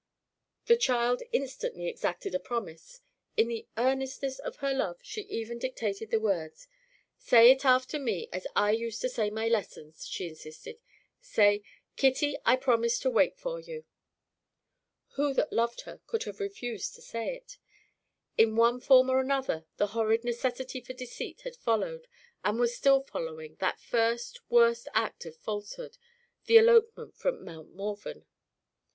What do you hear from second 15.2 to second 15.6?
that